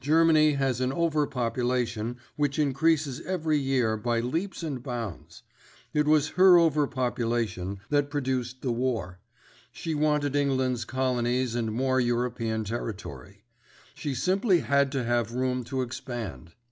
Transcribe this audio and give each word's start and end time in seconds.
Germany 0.00 0.54
has 0.54 0.80
an 0.80 0.92
over 0.92 1.24
population 1.24 2.16
which 2.34 2.58
increases 2.58 3.20
every 3.20 3.58
year 3.60 3.96
by 3.96 4.18
leaps 4.18 4.64
and 4.64 4.82
bounds. 4.82 5.44
It 5.94 6.08
was 6.08 6.30
her 6.30 6.58
overpopulation 6.58 7.78
that 7.88 8.10
produced 8.10 8.62
the 8.62 8.72
war; 8.72 9.20
she 9.70 9.94
wanted 9.94 10.34
England's 10.34 10.84
colonies 10.84 11.54
and 11.54 11.70
more 11.70 12.00
European 12.00 12.64
territory. 12.64 13.44
She 13.94 14.16
simply 14.16 14.62
had 14.62 14.90
to 14.90 15.04
have 15.04 15.30
room 15.34 15.62
to 15.66 15.82
expand. 15.82 16.54